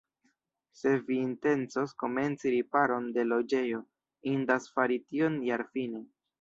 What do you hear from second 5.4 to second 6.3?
jarfine.